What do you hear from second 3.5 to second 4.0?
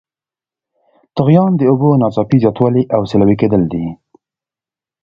دي.